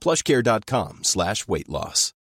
[0.00, 2.12] plushcare.com slash weight loss.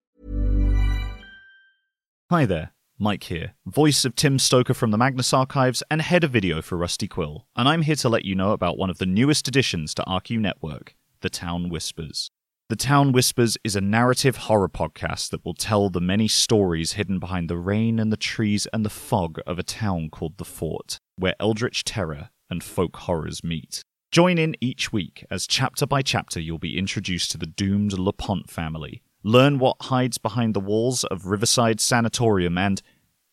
[2.30, 6.32] Hi there, Mike here, voice of Tim Stoker from the Magnus Archives and head of
[6.32, 9.06] video for Rusty Quill, and I'm here to let you know about one of the
[9.06, 12.30] newest additions to RQ Network, The Town Whispers.
[12.68, 17.20] The Town Whispers is a narrative horror podcast that will tell the many stories hidden
[17.20, 20.98] behind the rain and the trees and the fog of a town called The Fort,
[21.14, 23.84] where eldritch terror and folk horrors meet.
[24.16, 28.48] Join in each week as chapter by chapter you'll be introduced to the doomed LePont
[28.48, 32.80] family, learn what hides behind the walls of Riverside Sanatorium, and,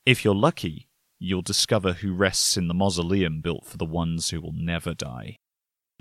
[0.05, 0.89] if you're lucky,
[1.19, 5.37] you'll discover who rests in the mausoleum built for the ones who will never die.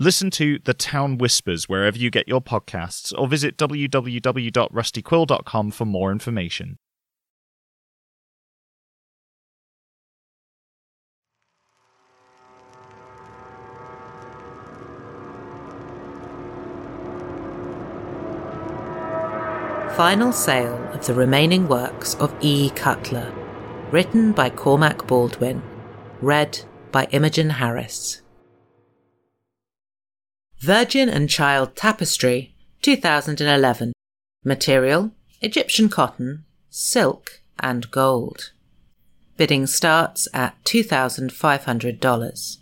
[0.01, 6.11] Listen to The Town Whispers wherever you get your podcasts, or visit www.rustyquill.com for more
[6.11, 6.77] information.
[19.95, 22.71] Final sale of the remaining works of E.
[22.71, 23.31] Cutler,
[23.91, 25.61] written by Cormack Baldwin,
[26.19, 26.61] read
[26.91, 28.23] by Imogen Harris.
[30.57, 33.93] Virgin and Child Tapestry, 2011.
[34.43, 35.11] Material
[35.41, 38.51] Egyptian cotton, silk, and gold.
[39.37, 42.57] Bidding starts at $2,500.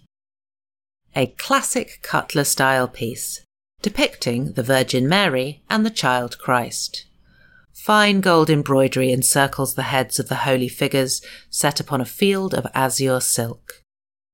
[1.16, 3.46] A classic Cutler style piece
[3.82, 7.06] depicting the Virgin Mary and the Child Christ.
[7.74, 12.68] Fine gold embroidery encircles the heads of the holy figures set upon a field of
[12.74, 13.84] azure silk.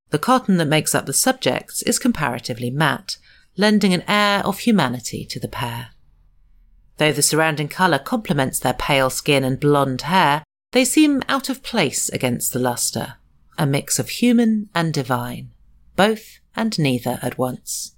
[0.10, 3.18] The cotton that makes up the subjects is comparatively matte,
[3.58, 5.90] lending an air of humanity to the pair.
[6.98, 11.64] Though the surrounding colour complements their pale skin and blonde hair, they seem out of
[11.64, 13.16] place against the lustre,
[13.58, 15.52] a mix of human and divine,
[15.96, 17.96] both and neither at once.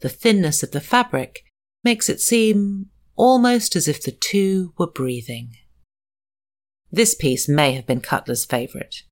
[0.00, 1.44] The thinness of the fabric
[1.84, 2.86] makes it seem
[3.20, 5.54] almost as if the two were breathing.
[6.90, 9.02] This piece may have been Cutler's favourite.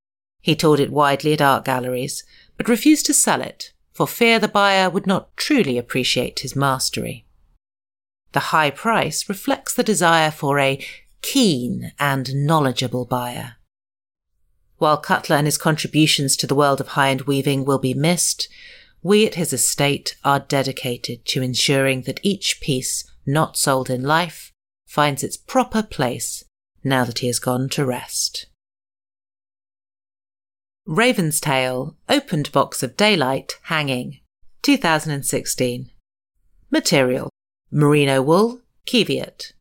[0.40, 2.24] He toured it widely at art galleries,
[2.56, 7.26] but refused to sell it for fear the buyer would not truly appreciate his mastery.
[8.32, 10.82] The high price reflects the desire for a
[11.20, 13.56] keen and knowledgeable buyer.
[14.78, 18.48] While Cutler and his contributions to the world of high end weaving will be missed,
[19.02, 24.52] we at his estate are dedicated to ensuring that each piece not sold in life
[24.86, 26.44] finds its proper place
[26.82, 28.46] now that he has gone to rest.
[30.86, 34.20] Raven's Tail Opened Box of Daylight Hanging
[34.62, 35.90] 2016
[36.70, 37.28] Material
[37.70, 39.52] Merino wool, Cheviot.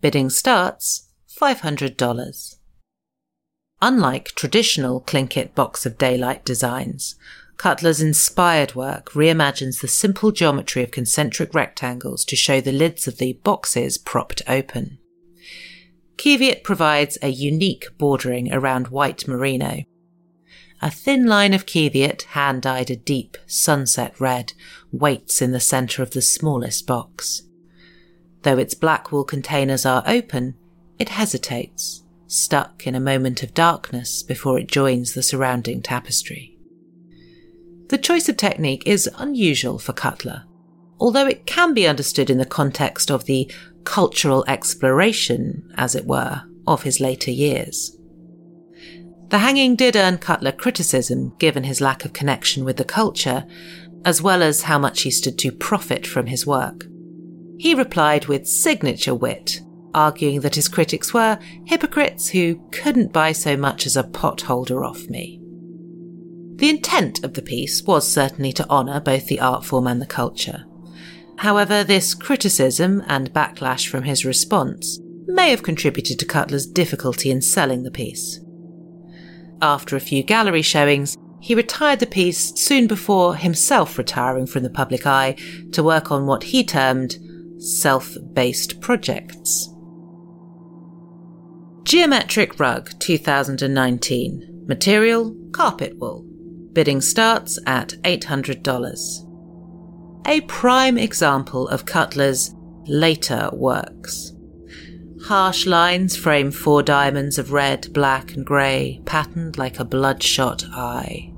[0.00, 2.56] Bidding starts $500.
[3.82, 7.16] Unlike traditional Tlingit box of daylight designs,
[7.56, 13.18] Cutler's inspired work reimagines the simple geometry of concentric rectangles to show the lids of
[13.18, 14.98] the boxes propped open.
[16.18, 19.84] Cheviot provides a unique bordering around white merino.
[20.82, 24.52] A thin line of Cheviot, hand dyed a deep sunset red,
[24.92, 27.42] waits in the centre of the smallest box.
[28.42, 30.56] Though its black wool containers are open,
[30.98, 36.53] it hesitates, stuck in a moment of darkness before it joins the surrounding tapestry.
[37.94, 40.42] The choice of technique is unusual for Cutler,
[40.98, 43.48] although it can be understood in the context of the
[43.84, 47.96] cultural exploration, as it were, of his later years.
[49.28, 53.46] The hanging did earn Cutler criticism given his lack of connection with the culture,
[54.04, 56.86] as well as how much he stood to profit from his work.
[57.58, 59.60] He replied with signature wit,
[59.94, 65.08] arguing that his critics were hypocrites who couldn't buy so much as a potholder off
[65.08, 65.43] me.
[66.56, 70.06] The intent of the piece was certainly to honour both the art form and the
[70.06, 70.64] culture.
[71.38, 77.42] However, this criticism and backlash from his response may have contributed to Cutler's difficulty in
[77.42, 78.40] selling the piece.
[79.60, 84.70] After a few gallery showings, he retired the piece soon before himself retiring from the
[84.70, 85.36] public eye
[85.72, 87.18] to work on what he termed
[87.58, 89.68] self based projects.
[91.82, 94.64] Geometric Rug 2019.
[94.66, 96.24] Material Carpet wool.
[96.74, 99.30] Bidding starts at $800.
[100.26, 102.54] A prime example of Cutler's
[102.86, 104.32] later works.
[105.26, 111.32] Harsh lines frame four diamonds of red, black, and grey, patterned like a bloodshot eye.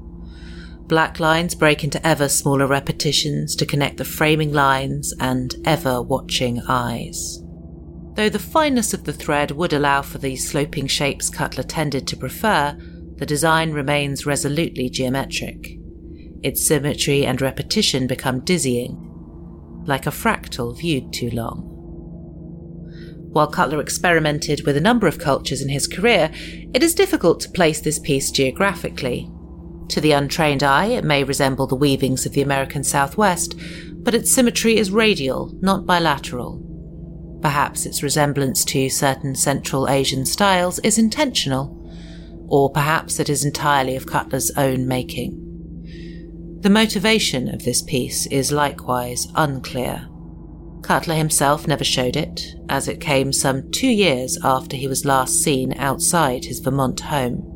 [0.86, 6.62] Black lines break into ever smaller repetitions to connect the framing lines and ever watching
[6.66, 7.42] eyes.
[8.14, 12.16] Though the fineness of the thread would allow for the sloping shapes Cutler tended to
[12.16, 12.78] prefer,
[13.16, 15.78] the design remains resolutely geometric.
[16.42, 19.02] Its symmetry and repetition become dizzying,
[19.86, 21.72] like a fractal viewed too long.
[23.32, 26.30] While Cutler experimented with a number of cultures in his career,
[26.72, 29.30] it is difficult to place this piece geographically.
[29.88, 33.54] To the untrained eye, it may resemble the weavings of the American Southwest,
[33.92, 36.62] but its symmetry is radial, not bilateral.
[37.42, 41.75] Perhaps its resemblance to certain Central Asian styles is intentional,
[42.48, 45.42] or perhaps it is entirely of Cutler's own making.
[46.60, 50.08] The motivation of this piece is likewise unclear.
[50.82, 55.42] Cutler himself never showed it, as it came some two years after he was last
[55.42, 57.52] seen outside his Vermont home.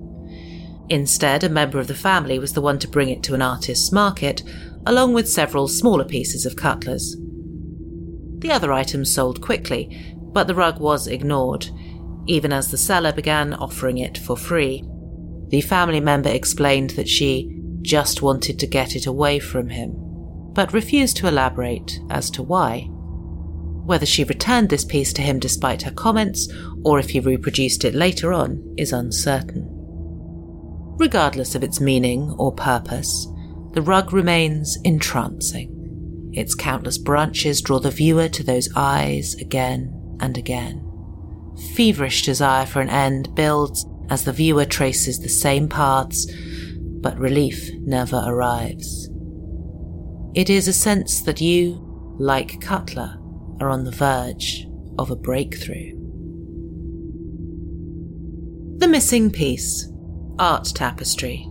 [0.89, 3.93] Instead, a member of the family was the one to bring it to an artist's
[3.93, 4.43] market,
[4.87, 7.17] along with several smaller pieces of Cutler's.
[8.39, 11.69] The other items sold quickly, but the rug was ignored,
[12.31, 14.85] even as the seller began offering it for free.
[15.49, 19.95] The family member explained that she just wanted to get it away from him,
[20.55, 22.83] but refused to elaborate as to why.
[23.85, 26.49] Whether she returned this piece to him despite her comments,
[26.85, 29.67] or if he reproduced it later on, is uncertain.
[31.01, 33.27] Regardless of its meaning or purpose,
[33.73, 36.31] the rug remains entrancing.
[36.33, 40.90] Its countless branches draw the viewer to those eyes again and again.
[41.75, 46.27] Feverish desire for an end builds as the viewer traces the same paths,
[47.01, 49.09] but relief never arrives.
[50.35, 53.19] It is a sense that you, like Cutler,
[53.61, 54.67] are on the verge
[54.99, 55.93] of a breakthrough.
[58.79, 59.93] The Missing Piece
[60.39, 61.47] Art Tapestry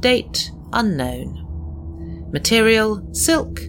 [0.00, 3.60] Date Unknown Material Silk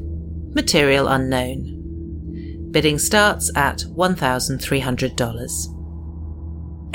[0.56, 5.73] Material Unknown Bidding starts at $1,300.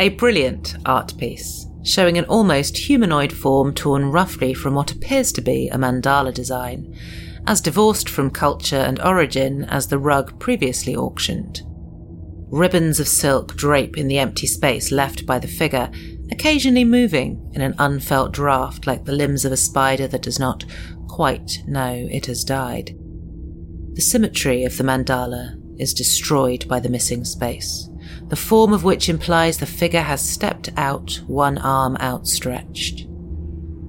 [0.00, 5.40] A brilliant art piece, showing an almost humanoid form torn roughly from what appears to
[5.40, 6.96] be a mandala design,
[7.48, 11.62] as divorced from culture and origin as the rug previously auctioned.
[12.48, 15.90] Ribbons of silk drape in the empty space left by the figure,
[16.30, 20.64] occasionally moving in an unfelt draft like the limbs of a spider that does not
[21.08, 22.96] quite know it has died.
[23.94, 27.88] The symmetry of the mandala is destroyed by the missing space,
[28.28, 33.06] the form of which implies the figure has stepped out, one arm outstretched.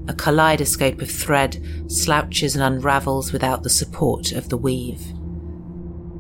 [0.08, 5.14] A kaleidoscope of thread slouches and unravels without the support of the weave.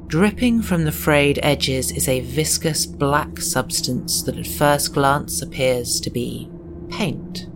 [0.08, 6.00] Dripping from the frayed edges is a viscous black substance that at first glance appears
[6.02, 6.50] to be
[6.90, 7.48] paint.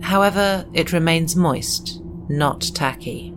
[0.00, 3.34] However, it remains moist, not tacky.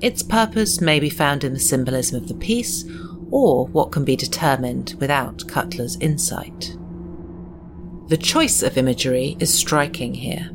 [0.00, 2.84] Its purpose may be found in the symbolism of the piece
[3.30, 6.76] or what can be determined without Cutler's insight.
[8.08, 10.50] The choice of imagery is striking here.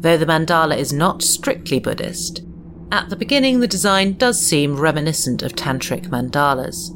[0.00, 2.42] Though the mandala is not strictly Buddhist,
[2.90, 6.94] at the beginning the design does seem reminiscent of tantric mandalas.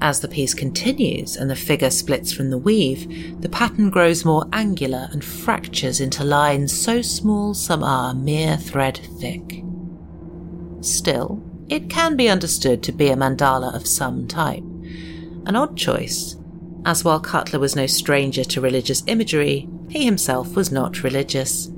[0.00, 4.46] As the piece continues and the figure splits from the weave, the pattern grows more
[4.52, 9.64] angular and fractures into lines so small some are mere thread thick.
[10.80, 14.62] Still, it can be understood to be a mandala of some type.
[15.46, 16.36] An odd choice,
[16.84, 21.70] as while Cutler was no stranger to religious imagery, he himself was not religious.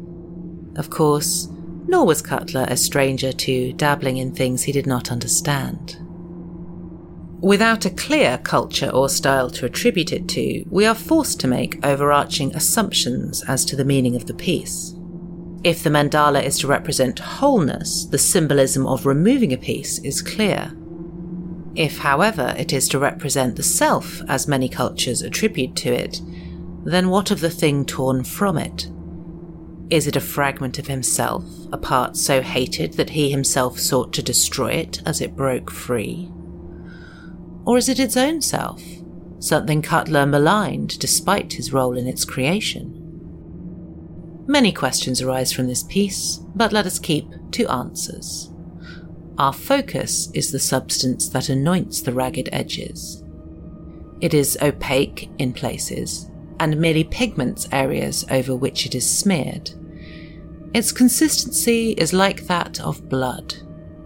[0.77, 1.49] Of course,
[1.87, 5.99] nor was Cutler a stranger to dabbling in things he did not understand.
[7.41, 11.85] Without a clear culture or style to attribute it to, we are forced to make
[11.85, 14.96] overarching assumptions as to the meaning of the piece.
[15.67, 20.71] If the mandala is to represent wholeness, the symbolism of removing a piece is clear.
[21.75, 26.21] If, however, it is to represent the self, as many cultures attribute to it,
[26.85, 28.89] then what of the thing torn from it?
[29.91, 34.23] Is it a fragment of himself, a part so hated that he himself sought to
[34.23, 36.31] destroy it as it broke free?
[37.65, 38.85] Or is it its own self,
[39.41, 42.96] something Cutler maligned despite his role in its creation?
[44.49, 48.51] Many questions arise from this piece, but let us keep to answers.
[49.39, 53.25] Our focus is the substance that anoints the ragged edges.
[54.21, 59.73] It is opaque in places and merely pigments areas over which it is smeared.
[60.73, 63.57] Its consistency is like that of blood,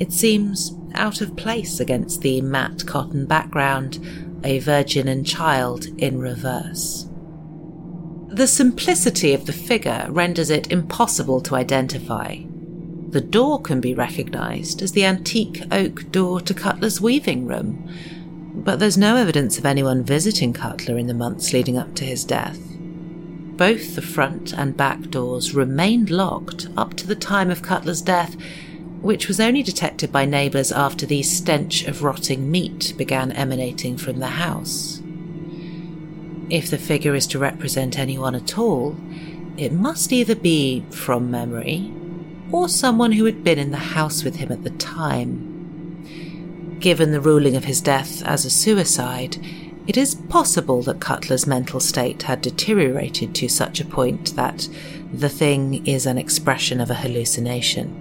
[0.00, 3.98] It seems out of place against the matte cotton background,
[4.42, 7.06] a virgin and child in reverse.
[8.28, 12.38] The simplicity of the figure renders it impossible to identify.
[13.10, 17.86] The door can be recognised as the antique oak door to Cutler's weaving room,
[18.54, 22.24] but there's no evidence of anyone visiting Cutler in the months leading up to his
[22.24, 22.58] death.
[23.56, 28.36] Both the front and back doors remained locked up to the time of Cutler's death,
[29.00, 34.18] which was only detected by neighbours after the stench of rotting meat began emanating from
[34.18, 35.02] the house.
[36.50, 38.96] If the figure is to represent anyone at all,
[39.56, 41.92] it must either be from memory
[42.52, 45.46] or someone who had been in the house with him at the time.
[46.80, 49.36] Given the ruling of his death as a suicide,
[49.86, 54.68] it is possible that Cutler's mental state had deteriorated to such a point that
[55.12, 57.99] the thing is an expression of a hallucination.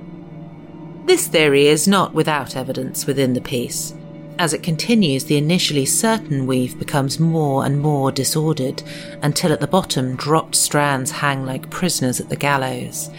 [1.10, 3.96] This theory is not without evidence within the piece.
[4.38, 8.84] As it continues, the initially certain weave becomes more and more disordered
[9.24, 13.10] until at the bottom, dropped strands hang like prisoners at the gallows.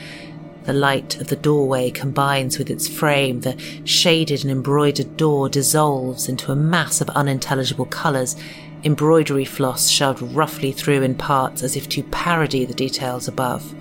[0.66, 3.40] The light of the doorway combines with its frame.
[3.40, 8.36] The shaded and embroidered door dissolves into a mass of unintelligible colours,
[8.84, 13.74] embroidery floss shoved roughly through in parts as if to parody the details above.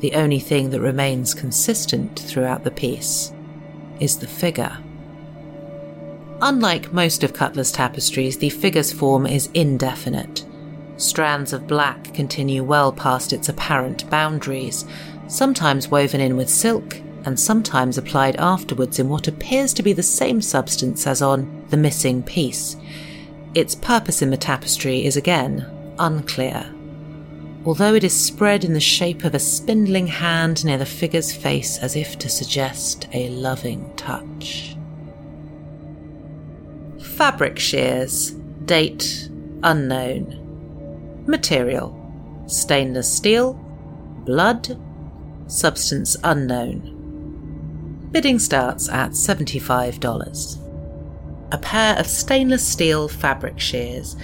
[0.00, 3.32] The only thing that remains consistent throughout the piece
[3.98, 4.78] is the figure.
[6.42, 10.44] Unlike most of Cutler's tapestries, the figure's form is indefinite.
[10.98, 14.84] Strands of black continue well past its apparent boundaries,
[15.28, 20.02] sometimes woven in with silk and sometimes applied afterwards in what appears to be the
[20.02, 22.76] same substance as on the missing piece.
[23.54, 25.66] Its purpose in the tapestry is again
[25.98, 26.72] unclear,
[27.66, 31.78] although it is spread in the shape of a spindling hand near the figure's face
[31.78, 34.76] as if to suggest a loving touch.
[37.02, 38.30] Fabric shears.
[38.66, 39.28] Date
[39.62, 41.24] unknown.
[41.26, 41.92] Material
[42.46, 43.54] stainless steel.
[44.24, 44.80] Blood.
[45.48, 46.92] Substance unknown.
[48.12, 50.62] Bidding starts at $75.
[51.52, 54.16] A pair of stainless steel fabric shears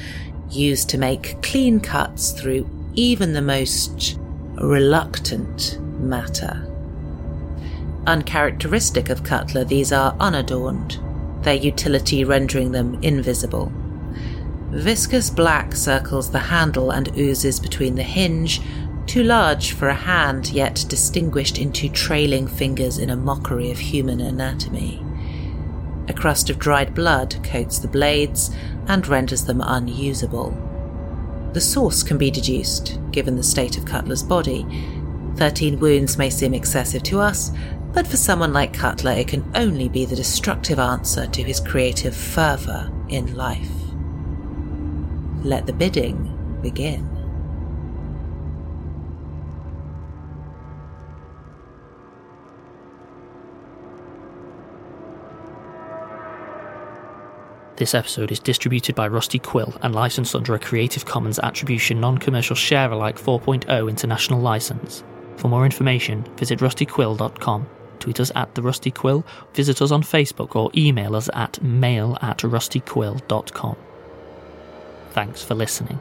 [0.51, 4.19] used to make clean cuts through even the most
[4.55, 6.69] reluctant matter.
[8.07, 10.99] Uncharacteristic of Cutler, these are unadorned
[11.43, 13.73] their utility rendering them invisible.
[14.71, 18.61] Viscous black circles the handle and oozes between the hinge,
[19.07, 24.21] too large for a hand, yet distinguished into trailing fingers in a mockery of human
[24.21, 25.05] anatomy.
[26.09, 28.51] A crust of dried blood coats the blades
[28.87, 30.57] and renders them unusable.
[31.53, 34.67] The source can be deduced, given the state of Cutler's body.
[35.37, 37.51] Thirteen wounds may seem excessive to us,
[37.93, 42.17] but for someone like Cutler, it can only be the destructive answer to his creative
[42.17, 43.71] fervour in life.
[45.45, 47.12] Let the bidding begin.
[57.83, 62.17] This episode is distributed by Rusty Quill and licensed under a Creative Commons Attribution Non
[62.17, 65.03] Commercial Share Alike 4.0 international license.
[65.37, 67.67] For more information, visit rustyquill.com
[67.99, 72.17] tweet us at The Rusty Quill, visit us on Facebook, or email us at mail
[72.23, 73.77] at rustyquill.com.
[75.11, 76.01] Thanks for listening.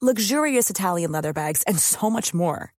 [0.00, 2.72] luxurious Italian leather bags, and so much more.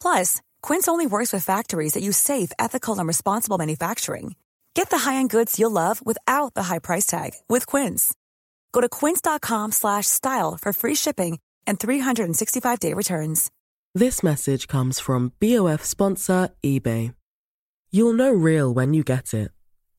[0.00, 4.34] Plus, Quince only works with factories that use safe, ethical, and responsible manufacturing.
[4.74, 8.12] Get the high-end goods you'll love without the high price tag with Quince.
[8.72, 13.50] Go to quince.com/style for free shipping and 365-day returns.
[13.94, 17.14] This message comes from BOF sponsor eBay.
[17.90, 19.50] You'll know real when you get it.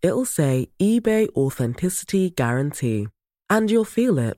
[0.02, 3.08] It'll say eBay Authenticity Guarantee.
[3.50, 4.38] And you'll feel it.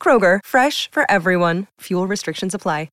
[0.00, 1.66] Kroger, fresh for everyone.
[1.80, 2.88] Fuel restrictions apply.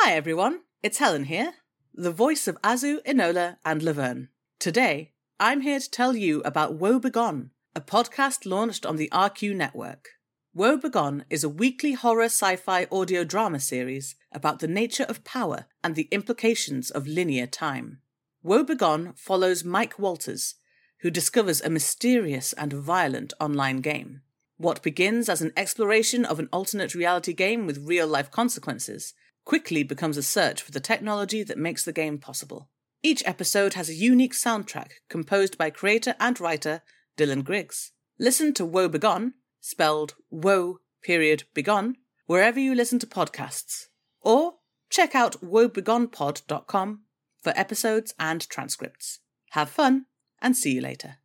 [0.00, 1.54] Hi everyone, it's Helen here,
[1.94, 4.28] the voice of Azu, Enola, and Laverne.
[4.58, 9.54] Today, I'm here to tell you about Woe Begone, a podcast launched on the RQ
[9.54, 10.08] network.
[10.52, 15.22] Woe Begone is a weekly horror sci fi audio drama series about the nature of
[15.22, 18.00] power and the implications of linear time.
[18.42, 20.56] Woe Begone follows Mike Walters,
[21.02, 24.22] who discovers a mysterious and violent online game.
[24.56, 29.14] What begins as an exploration of an alternate reality game with real life consequences
[29.44, 32.70] quickly becomes a search for the technology that makes the game possible.
[33.02, 36.82] Each episode has a unique soundtrack composed by creator and writer
[37.18, 37.92] Dylan Griggs.
[38.18, 43.86] Listen to Woe Begone, spelled Woe period Begone, wherever you listen to podcasts.
[44.20, 44.54] Or
[44.88, 47.00] check out woebegonepod.com
[47.42, 49.18] for episodes and transcripts.
[49.50, 50.06] Have fun
[50.40, 51.18] and see you later.